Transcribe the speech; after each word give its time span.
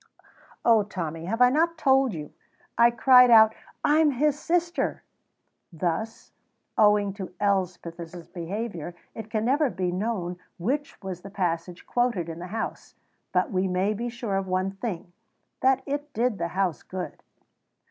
"Oh, 0.65 0.81
Tommy, 0.81 1.25
have 1.25 1.43
I 1.43 1.51
not 1.51 1.77
told 1.77 2.11
you? 2.15 2.33
I 2.75 2.89
cried 2.89 3.29
out, 3.29 3.53
'I'm 3.85 4.09
his 4.09 4.39
sister.'" 4.39 5.03
Thus, 5.71 6.31
owing 6.75 7.13
to 7.13 7.35
Elspeth's 7.39 8.27
behaviour, 8.29 8.95
it 9.13 9.29
can 9.29 9.45
never 9.45 9.69
be 9.69 9.91
known 9.91 10.39
which 10.57 10.99
was 11.03 11.21
the 11.21 11.29
passage 11.29 11.85
quoted 11.85 12.29
in 12.29 12.39
the 12.39 12.47
House; 12.47 12.95
but 13.31 13.51
we 13.51 13.67
may 13.67 13.93
be 13.93 14.09
sure 14.09 14.37
of 14.37 14.47
one 14.47 14.71
thing 14.71 15.13
that 15.59 15.83
it 15.85 16.11
did 16.15 16.39
the 16.39 16.47
House 16.57 16.81
good. 16.81 17.21